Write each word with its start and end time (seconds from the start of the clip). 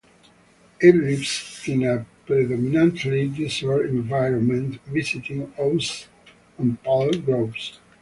It 0.79 0.95
lives 0.95 1.61
in 1.67 1.83
a 1.85 2.03
predominantly 2.25 3.27
desert 3.27 3.83
environment 3.85 4.81
visiting 4.87 5.53
oases 5.59 6.07
and 6.57 6.81
palm 6.81 7.11
groves. 7.23 7.79